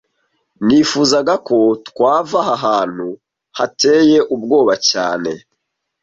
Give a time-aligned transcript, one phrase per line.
[0.65, 1.57] Nifuzaga ko
[1.87, 3.07] twava aha hantu
[3.57, 5.31] hateye ubwoba cyane